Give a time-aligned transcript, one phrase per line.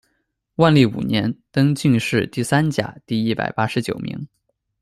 [0.55, 4.27] 万历五年，登进士第三甲第一百八十九名。